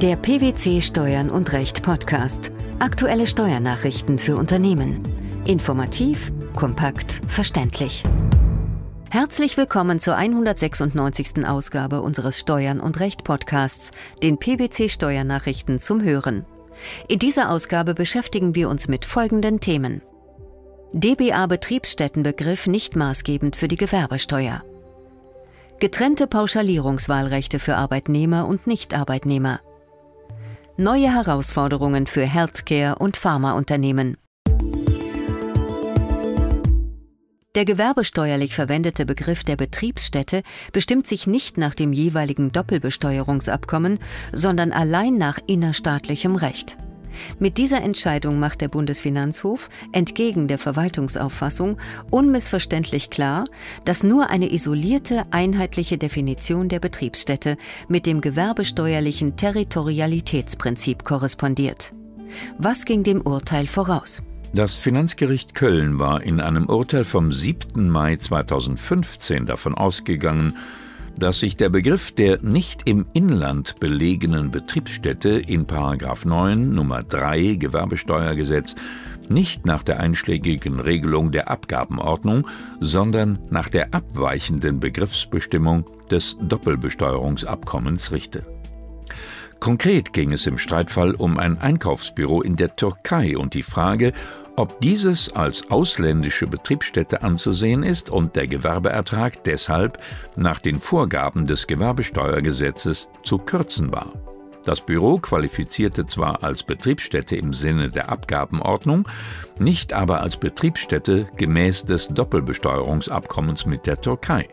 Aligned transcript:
Der 0.00 0.14
PwC 0.14 0.80
Steuern 0.80 1.28
und 1.28 1.52
Recht 1.52 1.82
Podcast. 1.82 2.52
Aktuelle 2.78 3.26
Steuernachrichten 3.26 4.20
für 4.20 4.36
Unternehmen. 4.36 5.02
Informativ, 5.44 6.30
kompakt, 6.54 7.20
verständlich. 7.26 8.04
Herzlich 9.10 9.56
willkommen 9.56 9.98
zur 9.98 10.14
196. 10.14 11.44
Ausgabe 11.44 12.00
unseres 12.00 12.38
Steuern 12.38 12.78
und 12.78 13.00
Recht 13.00 13.24
Podcasts, 13.24 13.90
den 14.22 14.38
PwC 14.38 14.88
Steuernachrichten 14.88 15.80
zum 15.80 16.00
Hören. 16.00 16.46
In 17.08 17.18
dieser 17.18 17.50
Ausgabe 17.50 17.94
beschäftigen 17.94 18.54
wir 18.54 18.68
uns 18.68 18.86
mit 18.86 19.04
folgenden 19.04 19.58
Themen. 19.58 20.00
DBA 20.92 21.44
Betriebsstättenbegriff 21.48 22.68
nicht 22.68 22.94
maßgebend 22.94 23.56
für 23.56 23.66
die 23.66 23.76
Gewerbesteuer. 23.76 24.62
Getrennte 25.80 26.28
Pauschalierungswahlrechte 26.28 27.58
für 27.58 27.74
Arbeitnehmer 27.74 28.46
und 28.46 28.68
Nichtarbeitnehmer. 28.68 29.58
Neue 30.80 31.12
Herausforderungen 31.12 32.06
für 32.06 32.24
Healthcare 32.24 33.00
und 33.00 33.16
Pharmaunternehmen. 33.16 34.16
Der 37.56 37.64
gewerbesteuerlich 37.64 38.54
verwendete 38.54 39.04
Begriff 39.04 39.42
der 39.42 39.56
Betriebsstätte 39.56 40.44
bestimmt 40.72 41.08
sich 41.08 41.26
nicht 41.26 41.58
nach 41.58 41.74
dem 41.74 41.92
jeweiligen 41.92 42.52
Doppelbesteuerungsabkommen, 42.52 43.98
sondern 44.32 44.70
allein 44.70 45.18
nach 45.18 45.40
innerstaatlichem 45.48 46.36
Recht. 46.36 46.76
Mit 47.38 47.58
dieser 47.58 47.82
Entscheidung 47.82 48.38
macht 48.38 48.60
der 48.60 48.68
Bundesfinanzhof, 48.68 49.68
entgegen 49.92 50.48
der 50.48 50.58
Verwaltungsauffassung, 50.58 51.78
unmissverständlich 52.10 53.10
klar, 53.10 53.44
dass 53.84 54.02
nur 54.02 54.30
eine 54.30 54.52
isolierte, 54.52 55.24
einheitliche 55.30 55.98
Definition 55.98 56.68
der 56.68 56.80
Betriebsstätte 56.80 57.56
mit 57.88 58.06
dem 58.06 58.20
gewerbesteuerlichen 58.20 59.36
Territorialitätsprinzip 59.36 61.04
korrespondiert. 61.04 61.92
Was 62.58 62.84
ging 62.84 63.02
dem 63.02 63.22
Urteil 63.22 63.66
voraus? 63.66 64.22
Das 64.54 64.74
Finanzgericht 64.74 65.54
Köln 65.54 65.98
war 65.98 66.22
in 66.22 66.40
einem 66.40 66.66
Urteil 66.66 67.04
vom 67.04 67.32
7. 67.32 67.88
Mai 67.90 68.16
2015 68.16 69.44
davon 69.44 69.74
ausgegangen, 69.74 70.56
dass 71.18 71.40
sich 71.40 71.56
der 71.56 71.68
Begriff 71.68 72.12
der 72.12 72.40
nicht 72.42 72.82
im 72.86 73.06
Inland 73.12 73.80
belegenen 73.80 74.50
Betriebsstätte 74.50 75.30
in 75.30 75.66
9 75.66 76.74
Nummer 76.74 77.02
3 77.02 77.54
Gewerbesteuergesetz 77.54 78.74
nicht 79.28 79.66
nach 79.66 79.82
der 79.82 80.00
einschlägigen 80.00 80.80
Regelung 80.80 81.32
der 81.32 81.50
Abgabenordnung, 81.50 82.46
sondern 82.80 83.38
nach 83.50 83.68
der 83.68 83.92
abweichenden 83.92 84.80
Begriffsbestimmung 84.80 85.84
des 86.10 86.36
Doppelbesteuerungsabkommens 86.40 88.12
richte. 88.12 88.46
Konkret 89.60 90.12
ging 90.12 90.32
es 90.32 90.46
im 90.46 90.56
Streitfall 90.56 91.14
um 91.14 91.36
ein 91.36 91.58
Einkaufsbüro 91.58 92.42
in 92.42 92.56
der 92.56 92.76
Türkei 92.76 93.36
und 93.36 93.54
die 93.54 93.64
Frage, 93.64 94.12
ob 94.58 94.80
dieses 94.80 95.32
als 95.36 95.70
ausländische 95.70 96.48
Betriebsstätte 96.48 97.22
anzusehen 97.22 97.84
ist 97.84 98.10
und 98.10 98.34
der 98.34 98.48
Gewerbeertrag 98.48 99.44
deshalb 99.44 99.98
nach 100.34 100.58
den 100.58 100.80
Vorgaben 100.80 101.46
des 101.46 101.68
Gewerbesteuergesetzes 101.68 103.08
zu 103.22 103.38
kürzen 103.38 103.92
war. 103.92 104.12
Das 104.64 104.80
Büro 104.80 105.18
qualifizierte 105.18 106.06
zwar 106.06 106.42
als 106.42 106.64
Betriebsstätte 106.64 107.36
im 107.36 107.52
Sinne 107.52 107.88
der 107.88 108.08
Abgabenordnung, 108.08 109.08
nicht 109.60 109.92
aber 109.92 110.22
als 110.22 110.36
Betriebsstätte 110.36 111.28
gemäß 111.36 111.84
des 111.84 112.08
Doppelbesteuerungsabkommens 112.08 113.64
mit 113.64 113.86
der 113.86 114.00
Türkei. 114.00 114.48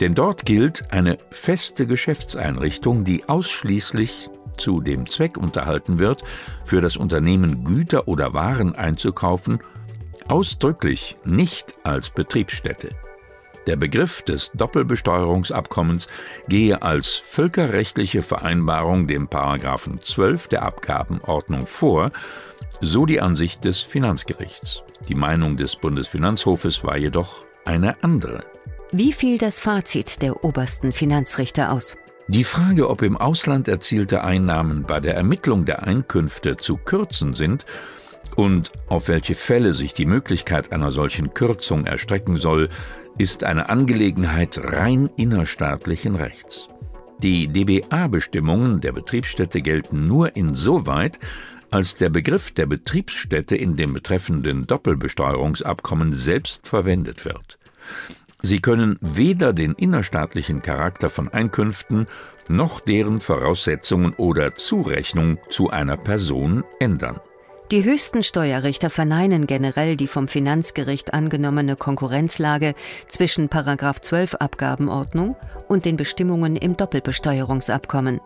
Denn 0.00 0.16
dort 0.16 0.44
gilt 0.44 0.92
eine 0.92 1.18
feste 1.30 1.86
Geschäftseinrichtung, 1.86 3.04
die 3.04 3.28
ausschließlich 3.28 4.28
zu 4.56 4.80
dem 4.80 5.08
Zweck 5.08 5.36
unterhalten 5.36 5.98
wird, 5.98 6.24
für 6.64 6.80
das 6.80 6.96
Unternehmen 6.96 7.64
Güter 7.64 8.08
oder 8.08 8.34
Waren 8.34 8.74
einzukaufen, 8.74 9.58
ausdrücklich 10.28 11.16
nicht 11.24 11.74
als 11.82 12.10
Betriebsstätte. 12.10 12.90
Der 13.66 13.76
Begriff 13.76 14.22
des 14.22 14.50
Doppelbesteuerungsabkommens 14.52 16.06
gehe 16.48 16.82
als 16.82 17.14
völkerrechtliche 17.14 18.20
Vereinbarung 18.20 19.06
dem 19.06 19.28
Paragraphen 19.28 20.00
12 20.02 20.48
der 20.48 20.62
Abgabenordnung 20.62 21.66
vor, 21.66 22.10
so 22.80 23.06
die 23.06 23.20
Ansicht 23.20 23.64
des 23.64 23.80
Finanzgerichts. 23.80 24.82
Die 25.08 25.14
Meinung 25.14 25.56
des 25.56 25.76
Bundesfinanzhofes 25.76 26.84
war 26.84 26.98
jedoch 26.98 27.44
eine 27.64 28.02
andere. 28.02 28.40
Wie 28.92 29.12
fiel 29.12 29.38
das 29.38 29.60
Fazit 29.60 30.20
der 30.22 30.44
obersten 30.44 30.92
Finanzrichter 30.92 31.72
aus? 31.72 31.96
Die 32.26 32.44
Frage, 32.44 32.88
ob 32.88 33.02
im 33.02 33.18
Ausland 33.18 33.68
erzielte 33.68 34.24
Einnahmen 34.24 34.84
bei 34.84 34.98
der 34.98 35.14
Ermittlung 35.14 35.66
der 35.66 35.82
Einkünfte 35.82 36.56
zu 36.56 36.78
kürzen 36.78 37.34
sind 37.34 37.66
und 38.34 38.72
auf 38.88 39.08
welche 39.08 39.34
Fälle 39.34 39.74
sich 39.74 39.92
die 39.92 40.06
Möglichkeit 40.06 40.72
einer 40.72 40.90
solchen 40.90 41.34
Kürzung 41.34 41.84
erstrecken 41.84 42.36
soll, 42.38 42.70
ist 43.18 43.44
eine 43.44 43.68
Angelegenheit 43.68 44.58
rein 44.58 45.10
innerstaatlichen 45.16 46.14
Rechts. 46.14 46.68
Die 47.22 47.46
DBA-Bestimmungen 47.46 48.80
der 48.80 48.92
Betriebsstätte 48.92 49.60
gelten 49.60 50.06
nur 50.08 50.34
insoweit, 50.34 51.20
als 51.70 51.96
der 51.96 52.08
Begriff 52.08 52.52
der 52.52 52.66
Betriebsstätte 52.66 53.54
in 53.54 53.76
dem 53.76 53.92
betreffenden 53.92 54.66
Doppelbesteuerungsabkommen 54.66 56.14
selbst 56.14 56.66
verwendet 56.66 57.26
wird. 57.26 57.58
Sie 58.44 58.60
können 58.60 58.98
weder 59.00 59.54
den 59.54 59.72
innerstaatlichen 59.72 60.60
Charakter 60.60 61.08
von 61.08 61.32
Einkünften 61.32 62.06
noch 62.46 62.80
deren 62.80 63.22
Voraussetzungen 63.22 64.12
oder 64.18 64.54
Zurechnung 64.54 65.38
zu 65.48 65.70
einer 65.70 65.96
Person 65.96 66.62
ändern. 66.78 67.20
Die 67.70 67.84
höchsten 67.84 68.22
Steuerrichter 68.22 68.90
verneinen 68.90 69.46
generell 69.46 69.96
die 69.96 70.08
vom 70.08 70.28
Finanzgericht 70.28 71.14
angenommene 71.14 71.74
Konkurrenzlage 71.76 72.74
zwischen 73.08 73.48
12 73.50 74.34
Abgabenordnung 74.34 75.36
und 75.68 75.86
den 75.86 75.96
Bestimmungen 75.96 76.56
im 76.56 76.76
Doppelbesteuerungsabkommen. 76.76 78.20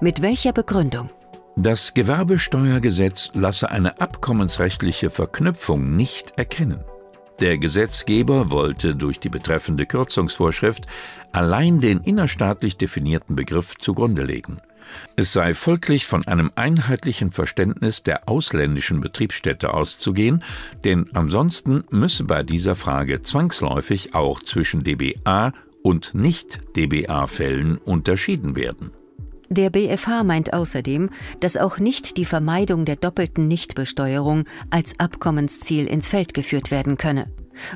Mit 0.00 0.22
welcher 0.22 0.54
Begründung? 0.54 1.10
Das 1.56 1.92
Gewerbesteuergesetz 1.92 3.32
lasse 3.34 3.70
eine 3.70 4.00
abkommensrechtliche 4.00 5.10
Verknüpfung 5.10 5.94
nicht 5.94 6.38
erkennen. 6.38 6.82
Der 7.40 7.56
Gesetzgeber 7.56 8.50
wollte 8.50 8.96
durch 8.96 9.20
die 9.20 9.28
betreffende 9.28 9.86
Kürzungsvorschrift 9.86 10.86
allein 11.30 11.80
den 11.80 12.00
innerstaatlich 12.00 12.76
definierten 12.76 13.36
Begriff 13.36 13.76
zugrunde 13.78 14.24
legen. 14.24 14.56
Es 15.14 15.32
sei 15.32 15.54
folglich 15.54 16.06
von 16.06 16.26
einem 16.26 16.50
einheitlichen 16.56 17.30
Verständnis 17.30 18.02
der 18.02 18.28
ausländischen 18.28 19.00
Betriebsstätte 19.00 19.72
auszugehen, 19.72 20.42
denn 20.84 21.10
ansonsten 21.14 21.84
müsse 21.90 22.24
bei 22.24 22.42
dieser 22.42 22.74
Frage 22.74 23.22
zwangsläufig 23.22 24.14
auch 24.14 24.42
zwischen 24.42 24.82
DBA 24.82 25.52
und 25.82 26.14
Nicht-DBA-Fällen 26.14 27.78
unterschieden 27.78 28.56
werden. 28.56 28.90
Der 29.50 29.70
BfH 29.70 30.24
meint 30.24 30.52
außerdem, 30.52 31.10
dass 31.40 31.56
auch 31.56 31.78
nicht 31.78 32.16
die 32.16 32.26
Vermeidung 32.26 32.84
der 32.84 32.96
doppelten 32.96 33.48
Nichtbesteuerung 33.48 34.44
als 34.70 34.98
Abkommensziel 35.00 35.86
ins 35.86 36.08
Feld 36.08 36.34
geführt 36.34 36.70
werden 36.70 36.98
könne. 36.98 37.26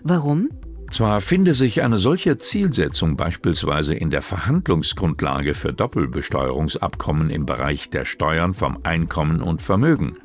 Warum? 0.02 0.50
Zwar 0.90 1.22
finde 1.22 1.54
sich 1.54 1.80
eine 1.80 1.96
solche 1.96 2.36
Zielsetzung 2.36 3.16
beispielsweise 3.16 3.94
in 3.94 4.10
der 4.10 4.20
Verhandlungsgrundlage 4.20 5.54
für 5.54 5.72
Doppelbesteuerungsabkommen 5.72 7.30
im 7.30 7.46
Bereich 7.46 7.88
der 7.88 8.04
Steuern 8.04 8.52
vom 8.52 8.78
Einkommen 8.82 9.40
und 9.40 9.62
Vermögen. 9.62 10.16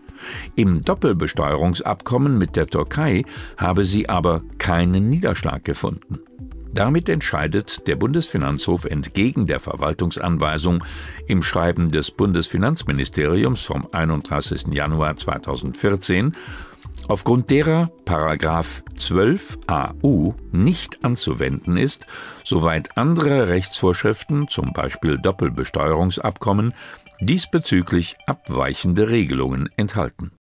Im 0.56 0.82
Doppelbesteuerungsabkommen 0.82 2.38
mit 2.38 2.58
der 2.58 2.68
Türkei 2.68 3.24
habe 3.56 3.86
sie 3.86 4.10
aber 4.10 4.42
keinen 4.58 5.08
Niederschlag 5.08 5.64
gefunden. 5.64 6.20
Damit 6.74 7.10
entscheidet 7.10 7.88
der 7.88 7.96
Bundesfinanzhof 7.96 8.86
entgegen 8.86 9.48
der 9.48 9.60
Verwaltungsanweisung 9.60 10.84
im 11.28 11.44
Schreiben 11.44 11.90
des 11.90 12.12
Bundesfinanzministeriums 12.12 13.62
vom 13.62 13.88
31. 13.92 14.68
Januar 14.72 15.16
2014, 15.16 16.34
aufgrund 17.08 17.50
derer 17.50 17.90
Paragraph 18.06 18.84
12 18.96 19.58
AU 19.68 20.34
nicht 20.52 21.04
anzuwenden 21.04 21.78
ist, 21.78 22.06
soweit 22.44 22.98
andere 22.98 23.48
Rechtsvorschriften, 23.48 24.48
zum 24.48 24.74
Beispiel 24.74 25.18
Doppelbesteuerungsabkommen, 25.18 26.74
diesbezüglich 27.20 28.16
abweichende 28.28 29.10
Regelungen 29.10 29.70
enthalten. 29.78 30.37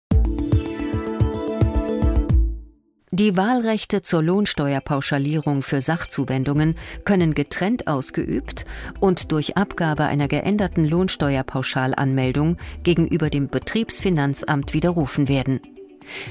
Die 3.14 3.36
Wahlrechte 3.36 4.02
zur 4.02 4.24
Lohnsteuerpauschalierung 4.24 5.64
für 5.64 5.82
Sachzuwendungen 5.82 6.76
können 7.04 7.34
getrennt 7.34 7.88
ausgeübt 7.88 8.64
und 9.02 9.34
durch 9.34 9.58
Abgabe 9.58 10.06
einer 10.06 10.30
geänderten 10.30 10.86
Lohnsteuerpauschalanmeldung 10.86 12.56
gegenüber 12.84 13.30
dem 13.30 13.50
Betriebsfinanzamt 13.50 14.74
widerrufen 14.74 15.28
werden. 15.28 15.60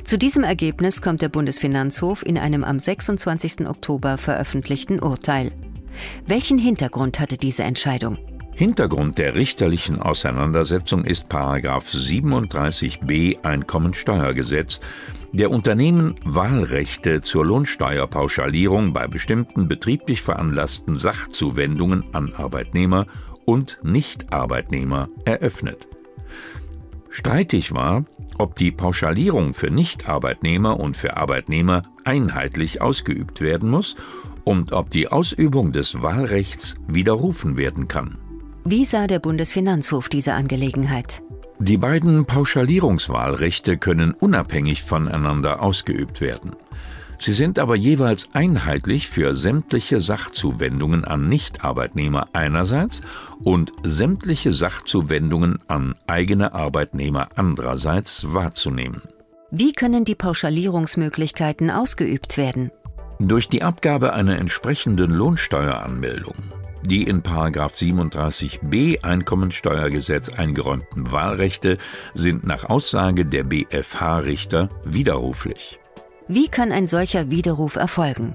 Zu 0.05 0.17
diesem 0.17 0.43
Ergebnis 0.43 1.03
kommt 1.03 1.21
der 1.21 1.29
Bundesfinanzhof 1.29 2.25
in 2.25 2.39
einem 2.39 2.65
am 2.65 2.79
26. 2.79 3.69
Oktober 3.69 4.17
veröffentlichten 4.17 5.01
Urteil. 5.01 5.53
Welchen 6.27 6.57
Hintergrund 6.57 7.21
hatte 7.21 7.37
diese 7.37 7.63
Entscheidung? 7.63 8.17
Hintergrund 8.55 9.19
der 9.19 9.35
richterlichen 9.35 10.01
Auseinandersetzung 10.01 11.05
ist 11.05 11.33
37b 11.33 13.43
Einkommensteuergesetz, 13.43 14.81
der 15.33 15.51
Unternehmen 15.51 16.17
Wahlrechte 16.25 17.23
zur 17.23 17.47
Lohnsteuerpauschalierung 17.47 18.93
bei 18.93 19.07
bestimmten 19.07 19.69
betrieblich 19.69 20.23
veranlassten 20.23 20.99
Sachzuwendungen 20.99 22.05
an 22.13 22.35
Arbeitnehmer 22.35 23.07
und 23.45 23.79
Nichtarbeitnehmer 23.83 25.09
eröffnet. 25.25 25.87
Streitig 27.11 27.73
war, 27.73 28.05
ob 28.39 28.57
die 28.57 28.71
Pauschalierung 28.71 29.55
für 29.55 29.71
Nichtarbeitnehmer 29.71 30.79
und 30.79 30.97
für 30.97 31.17
Arbeitnehmer 31.17 31.83
einheitlich 32.05 32.81
ausgeübt 32.81 33.41
werden 33.41 33.71
muss 33.71 33.97
und 34.45 34.73
ob 34.73 34.91
die 34.91 35.09
Ausübung 35.09 35.73
des 35.73 36.03
Wahlrechts 36.03 36.77
widerrufen 36.89 37.57
werden 37.57 37.89
kann. 37.89 38.19
Wie 38.71 38.85
sah 38.85 39.09
der 39.09 39.19
Bundesfinanzhof 39.19 40.09
diese 40.09 40.35
Angelegenheit? 40.35 41.23
Die 41.59 41.77
beiden 41.77 42.25
Pauschalierungswahlrechte 42.25 43.79
können 43.79 44.13
unabhängig 44.13 44.85
voneinander 44.85 45.61
ausgeübt 45.61 46.21
werden. 46.21 46.55
Sie 47.19 47.33
sind 47.33 47.59
aber 47.59 47.75
jeweils 47.75 48.29
einheitlich 48.33 49.09
für 49.09 49.35
sämtliche 49.35 49.99
Sachzuwendungen 49.99 51.05
an 51.05 51.29
Nichtarbeitnehmer 51.29 52.29
einerseits 52.33 53.01
und 53.43 53.73
sämtliche 53.83 54.53
Sachzuwendungen 54.53 55.59
an 55.67 55.97
eigene 56.07 56.55
Arbeitnehmer 56.55 57.31
andererseits 57.35 58.33
wahrzunehmen. 58.33 59.03
Wie 59.51 59.73
können 59.73 60.05
die 60.05 60.15
Pauschalierungsmöglichkeiten 60.15 61.73
ausgeübt 61.73 62.39
werden? 62.39 62.71
Durch 63.19 63.49
die 63.49 63.65
Abgabe 63.65 64.13
einer 64.13 64.39
entsprechenden 64.39 65.11
Lohnsteueranmeldung 65.11 66.37
die 66.83 67.05
in 67.05 67.23
37b 67.23 69.03
Einkommensteuergesetz 69.03 70.31
eingeräumten 70.31 71.13
Wahlrechte 71.13 71.79
sind 72.15 72.45
nach 72.45 72.65
Aussage 72.65 73.27
der 73.27 73.45
BfH-Richter 73.45 74.69
widerruflich. 74.85 75.79
Wie 76.29 76.49
kann 76.49 76.73
ein 76.73 76.87
solcher 76.87 77.31
Widerruf 77.31 77.77
erfolgen? 77.77 78.35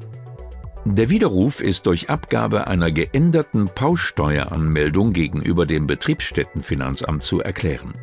Der 0.88 1.10
Widerruf 1.10 1.62
ist 1.62 1.88
durch 1.88 2.10
Abgabe 2.10 2.68
einer 2.68 2.92
geänderten 2.92 3.70
Pauschsteueranmeldung 3.74 5.14
gegenüber 5.14 5.66
dem 5.66 5.88
Betriebsstättenfinanzamt 5.88 7.24
zu 7.24 7.42
erklären. 7.42 7.96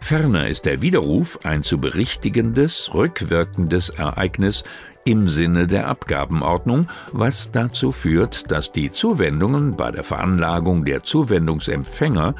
Ferner 0.00 0.48
ist 0.48 0.64
der 0.64 0.80
Widerruf 0.80 1.38
ein 1.42 1.62
zu 1.62 1.78
berichtigendes, 1.78 2.94
rückwirkendes 2.94 3.90
Ereignis 3.90 4.64
im 5.06 5.28
Sinne 5.28 5.66
der 5.66 5.86
Abgabenordnung, 5.86 6.88
was 7.12 7.50
dazu 7.52 7.92
führt, 7.92 8.50
dass 8.50 8.72
die 8.72 8.90
Zuwendungen 8.90 9.76
bei 9.76 9.92
der 9.92 10.04
Veranlagung 10.04 10.84
der 10.84 11.04
Zuwendungsempfänger 11.04 12.34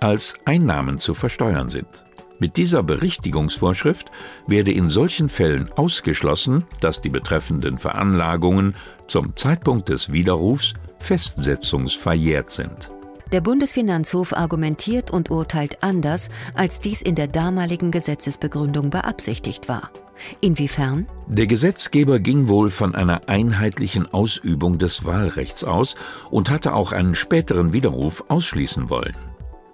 als 0.00 0.34
Einnahmen 0.44 0.98
zu 0.98 1.14
versteuern 1.14 1.70
sind. 1.70 2.04
Mit 2.40 2.56
dieser 2.56 2.82
Berichtigungsvorschrift 2.82 4.10
werde 4.46 4.72
in 4.72 4.88
solchen 4.88 5.28
Fällen 5.28 5.70
ausgeschlossen, 5.76 6.64
dass 6.80 7.00
die 7.00 7.10
betreffenden 7.10 7.78
Veranlagungen 7.78 8.74
zum 9.06 9.36
Zeitpunkt 9.36 9.88
des 9.88 10.10
Widerrufs 10.10 10.74
festsetzungsverjährt 10.98 12.50
sind. 12.50 12.90
Der 13.30 13.40
Bundesfinanzhof 13.40 14.32
argumentiert 14.32 15.12
und 15.12 15.30
urteilt 15.30 15.84
anders, 15.84 16.30
als 16.54 16.80
dies 16.80 17.02
in 17.02 17.14
der 17.14 17.28
damaligen 17.28 17.92
Gesetzesbegründung 17.92 18.90
beabsichtigt 18.90 19.68
war. 19.68 19.90
Inwiefern? 20.40 21.06
Der 21.26 21.46
Gesetzgeber 21.46 22.18
ging 22.18 22.48
wohl 22.48 22.70
von 22.70 22.94
einer 22.94 23.28
einheitlichen 23.28 24.12
Ausübung 24.12 24.78
des 24.78 25.04
Wahlrechts 25.04 25.64
aus 25.64 25.94
und 26.30 26.50
hatte 26.50 26.74
auch 26.74 26.92
einen 26.92 27.14
späteren 27.14 27.72
Widerruf 27.72 28.24
ausschließen 28.28 28.90
wollen. 28.90 29.16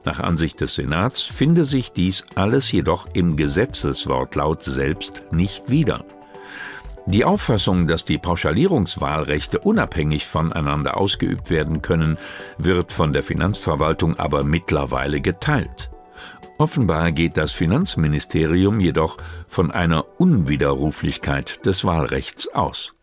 Nach 0.05 0.21
Ansicht 0.21 0.61
des 0.61 0.77
Senats 0.77 1.23
finde 1.23 1.65
sich 1.65 1.93
dies 1.93 2.25
alles 2.37 2.71
jedoch 2.71 3.09
im 3.13 3.37
Gesetzeswortlaut 3.37 4.63
selbst 4.63 5.25
nicht 5.33 5.69
wieder. 5.69 6.05
Die 7.09 7.25
Auffassung, 7.25 7.87
dass 7.87 8.05
die 8.05 8.19
Pauschalierungswahlrechte 8.19 9.61
unabhängig 9.61 10.27
voneinander 10.27 10.97
ausgeübt 10.97 11.51
werden 11.51 11.81
können, 11.81 12.19
wird 12.59 12.93
von 12.93 13.13
der 13.13 13.23
Finanzverwaltung 13.23 14.19
aber 14.19 14.43
mittlerweile 14.43 15.21
geteilt. 15.21 15.91
Offenbar 16.59 17.13
geht 17.13 17.37
das 17.37 17.53
Finanzministerium 17.53 18.81
jedoch 18.81 19.19
von 19.47 19.71
einer 19.71 20.07
Unwiderruflichkeit 20.19 21.67
des 21.67 21.85
Wahlrechts 21.85 22.49
aus. 22.55 22.95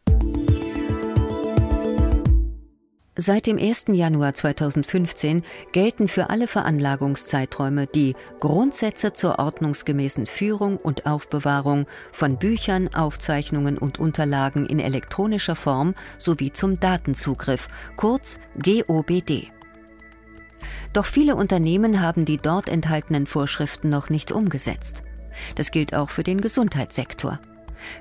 Seit 3.16 3.46
dem 3.46 3.60
1. 3.60 3.86
Januar 3.90 4.34
2015 4.34 5.44
gelten 5.72 6.08
für 6.08 6.32
alle 6.32 6.48
Veranlagungszeiträume 6.48 7.86
die 7.86 8.16
Grundsätze 8.40 9.14
zur 9.14 9.38
ordnungsgemäßen 9.38 10.26
Führung 10.26 10.78
und 10.78 11.06
Aufbewahrung 11.06 11.86
von 12.12 12.40
Büchern, 12.40 12.90
Aufzeichnungen 12.96 13.78
und 13.78 14.00
Unterlagen 14.00 14.66
in 14.66 14.80
elektronischer 14.80 15.56
Form 15.56 15.94
sowie 16.18 16.52
zum 16.52 16.80
Datenzugriff, 16.80 17.68
kurz 17.98 18.40
GOBD. 18.58 19.53
Doch 20.94 21.06
viele 21.06 21.36
Unternehmen 21.36 22.02
haben 22.02 22.26
die 22.26 22.38
dort 22.38 22.70
enthaltenen 22.70 23.28
Vorschriften 23.28 23.90
noch 23.90 24.10
nicht 24.10 24.32
umgesetzt. 24.32 25.02
Das 25.56 25.72
gilt 25.72 25.94
auch 25.94 26.10
für 26.10 26.24
den 26.24 26.42
Gesundheitssektor. 26.42 27.40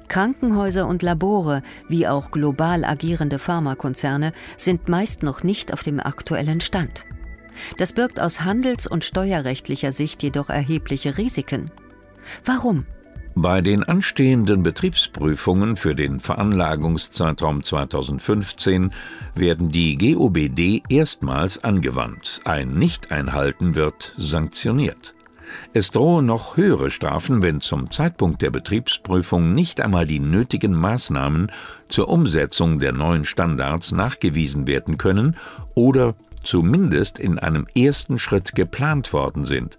Krankenhäuser 0.09 0.87
und 0.87 1.03
Labore, 1.03 1.63
wie 1.89 2.07
auch 2.07 2.31
global 2.31 2.85
agierende 2.85 3.39
Pharmakonzerne, 3.39 4.33
sind 4.57 4.89
meist 4.89 5.23
noch 5.23 5.43
nicht 5.43 5.73
auf 5.73 5.83
dem 5.83 5.99
aktuellen 6.01 6.61
Stand. 6.61 7.05
Das 7.79 7.93
birgt 7.93 8.21
aus 8.21 8.43
handels- 8.43 8.87
und 8.87 9.05
steuerrechtlicher 9.05 9.93
Sicht 9.93 10.23
jedoch 10.23 10.51
erhebliche 10.51 11.19
Risiken. 11.19 11.71
Warum? 12.45 12.87
Bei 13.35 13.63
den 13.63 13.83
anstehenden 13.83 14.63
Betriebsprüfungen 14.63 15.77
für 15.77 15.95
den 15.95 16.21
Veranlagungszeitraum 16.21 17.63
2015 17.63 18.93
werden 19.35 19.71
die 19.71 19.97
GOBD 19.97 20.83
erstmals 20.91 21.65
angewandt. 21.65 22.43
Ein 22.45 22.75
Nichteinhalten 22.75 23.75
wird 23.75 24.13
sanktioniert. 24.19 25.15
Es 25.73 25.91
drohen 25.91 26.27
noch 26.27 26.59
höhere 26.59 26.91
Strafen, 26.91 27.41
wenn 27.41 27.63
zum 27.63 27.91
Zeitpunkt 27.91 28.43
der 28.43 28.51
Betriebsprüfung 28.51 29.55
nicht 29.55 29.81
einmal 29.81 30.07
die 30.07 30.21
nötigen 30.21 30.75
Maßnahmen 30.75 31.51
zur 31.89 32.09
Umsetzung 32.09 32.81
der 32.81 32.93
neuen 32.93 33.25
Standards 33.25 33.93
nachgewiesen 33.93 34.67
werden 34.67 34.99
können 34.99 35.37
oder 35.75 36.17
zumindest 36.43 37.19
in 37.19 37.39
einem 37.39 37.67
ersten 37.75 38.19
Schritt 38.19 38.55
geplant 38.55 39.15
worden 39.15 39.47
sind 39.47 39.79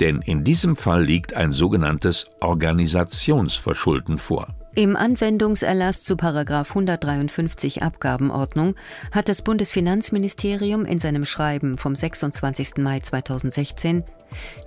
denn 0.00 0.22
in 0.22 0.44
diesem 0.44 0.76
Fall 0.76 1.04
liegt 1.04 1.34
ein 1.34 1.52
sogenanntes 1.52 2.26
Organisationsverschulden 2.40 4.18
vor. 4.18 4.48
Im 4.74 4.94
Anwendungserlass 4.96 6.04
zu 6.04 6.16
153 6.16 7.82
Abgabenordnung 7.82 8.76
hat 9.10 9.28
das 9.28 9.42
Bundesfinanzministerium 9.42 10.84
in 10.84 11.00
seinem 11.00 11.24
Schreiben 11.24 11.76
vom 11.76 11.96
26. 11.96 12.76
Mai 12.78 13.00
2016 13.00 14.04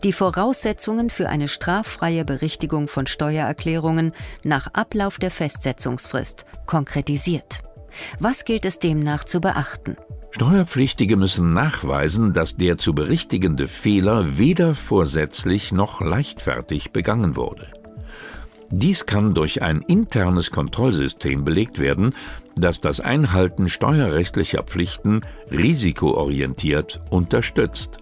die 0.03 0.11
Voraussetzungen 0.11 1.09
für 1.09 1.29
eine 1.29 1.47
straffreie 1.47 2.25
Berichtigung 2.25 2.89
von 2.89 3.07
Steuererklärungen 3.07 4.11
nach 4.43 4.67
Ablauf 4.73 5.19
der 5.19 5.31
Festsetzungsfrist 5.31 6.45
konkretisiert. 6.65 7.59
Was 8.19 8.43
gilt 8.43 8.65
es 8.65 8.79
demnach 8.79 9.23
zu 9.23 9.39
beachten? 9.39 9.95
Steuerpflichtige 10.35 11.15
müssen 11.15 11.53
nachweisen, 11.53 12.33
dass 12.33 12.55
der 12.57 12.79
zu 12.79 12.95
berichtigende 12.95 13.67
Fehler 13.67 14.39
weder 14.39 14.73
vorsätzlich 14.73 15.71
noch 15.71 16.01
leichtfertig 16.01 16.89
begangen 16.89 17.35
wurde. 17.35 17.67
Dies 18.71 19.05
kann 19.05 19.35
durch 19.35 19.61
ein 19.61 19.81
internes 19.81 20.49
Kontrollsystem 20.49 21.45
belegt 21.45 21.77
werden, 21.77 22.15
das 22.55 22.81
das 22.81 22.99
Einhalten 22.99 23.69
steuerrechtlicher 23.69 24.63
Pflichten 24.63 25.21
risikoorientiert 25.51 26.99
unterstützt. 27.11 27.99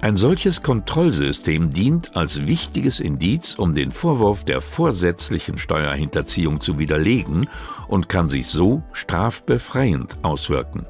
Ein 0.00 0.16
solches 0.16 0.64
Kontrollsystem 0.64 1.70
dient 1.70 2.16
als 2.16 2.44
wichtiges 2.44 2.98
Indiz, 2.98 3.54
um 3.54 3.72
den 3.72 3.92
Vorwurf 3.92 4.42
der 4.42 4.60
vorsätzlichen 4.60 5.58
Steuerhinterziehung 5.58 6.60
zu 6.60 6.80
widerlegen 6.80 7.42
und 7.86 8.08
kann 8.08 8.30
sich 8.30 8.48
so 8.48 8.82
strafbefreiend 8.92 10.16
auswirken. 10.24 10.86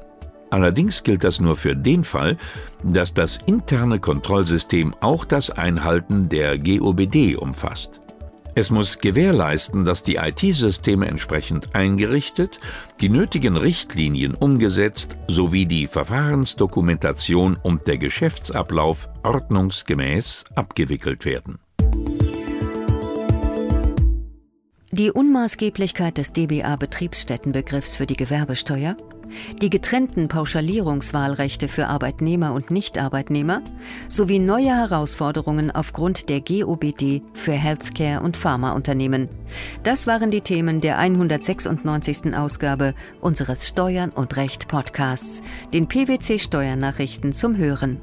Allerdings 0.49 1.03
gilt 1.03 1.23
das 1.23 1.39
nur 1.39 1.55
für 1.55 1.75
den 1.75 2.03
Fall, 2.03 2.37
dass 2.83 3.13
das 3.13 3.39
interne 3.45 3.99
Kontrollsystem 3.99 4.95
auch 5.01 5.25
das 5.25 5.49
Einhalten 5.49 6.29
der 6.29 6.57
GOBD 6.57 7.35
umfasst. 7.35 7.99
Es 8.55 8.71
muss 8.71 8.97
gewährleisten, 8.97 9.85
dass 9.85 10.01
die 10.01 10.15
IT-Systeme 10.15 11.07
entsprechend 11.07 11.75
eingerichtet, 11.75 12.59
die 13.01 13.09
nötigen 13.09 13.55
Richtlinien 13.55 14.33
umgesetzt 14.33 15.15
sowie 15.27 15.67
die 15.67 15.85
Verfahrensdokumentation 15.85 17.55
und 17.61 17.85
der 17.85 17.99
Geschäftsablauf 17.99 19.09
ordnungsgemäß 19.21 20.45
abgewickelt 20.55 21.23
werden. 21.23 21.59
Die 24.91 25.11
Unmaßgeblichkeit 25.11 26.17
des 26.17 26.33
DBA-Betriebsstättenbegriffs 26.33 27.95
für 27.95 28.07
die 28.07 28.17
Gewerbesteuer 28.17 28.97
die 29.61 29.69
getrennten 29.69 30.27
Pauschalierungswahlrechte 30.27 31.67
für 31.67 31.87
Arbeitnehmer 31.87 32.53
und 32.53 32.71
Nichtarbeitnehmer 32.71 33.61
sowie 34.07 34.39
neue 34.39 34.75
Herausforderungen 34.75 35.71
aufgrund 35.71 36.29
der 36.29 36.41
GOBD 36.41 37.21
für 37.33 37.53
Healthcare 37.53 38.21
und 38.21 38.37
Pharmaunternehmen. 38.37 39.29
Das 39.83 40.07
waren 40.07 40.31
die 40.31 40.41
Themen 40.41 40.81
der 40.81 40.97
196. 40.97 42.35
Ausgabe 42.35 42.93
unseres 43.21 43.67
Steuern 43.67 44.09
und 44.09 44.37
Recht 44.37 44.67
Podcasts, 44.67 45.41
den 45.73 45.87
PwC 45.87 46.39
Steuernachrichten 46.39 47.33
zum 47.33 47.57
Hören. 47.57 48.01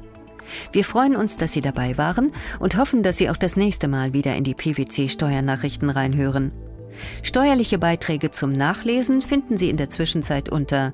Wir 0.71 0.83
freuen 0.83 1.15
uns, 1.15 1.37
dass 1.37 1.53
Sie 1.53 1.61
dabei 1.61 1.97
waren 1.97 2.31
und 2.59 2.77
hoffen, 2.77 3.03
dass 3.03 3.17
Sie 3.17 3.29
auch 3.29 3.37
das 3.37 3.55
nächste 3.55 3.87
Mal 3.87 4.13
wieder 4.13 4.35
in 4.35 4.43
die 4.43 4.53
PwC 4.53 5.09
Steuernachrichten 5.09 5.89
reinhören. 5.89 6.51
Steuerliche 7.23 7.77
Beiträge 7.77 8.31
zum 8.31 8.53
Nachlesen 8.53 9.21
finden 9.21 9.57
Sie 9.57 9.69
in 9.69 9.77
der 9.77 9.89
Zwischenzeit 9.89 10.49
unter 10.49 10.93